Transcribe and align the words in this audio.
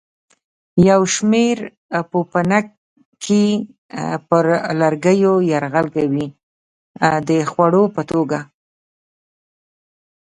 یو 0.89 1.01
شمېر 1.13 1.57
پوپنکي 2.11 3.45
پر 4.27 4.45
لرګیو 4.79 5.33
یرغل 5.51 5.87
کوي 5.95 6.27
د 7.27 7.29
خوړو 7.51 7.83
په 7.95 8.01
توګه. 8.11 8.39